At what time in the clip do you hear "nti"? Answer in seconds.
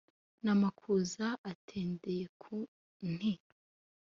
3.13-3.31